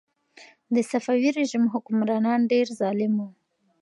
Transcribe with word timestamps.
د 0.73 0.75
صفوي 0.91 1.29
رژیم 1.39 1.63
حکمرانان 1.73 2.39
ډېر 2.51 2.67
ظالم 2.79 3.13
وو. 3.19 3.29